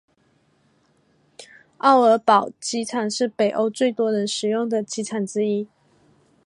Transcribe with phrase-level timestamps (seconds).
[1.77, 5.67] 奥尔堡机场是北欧最多人使用的机场之一。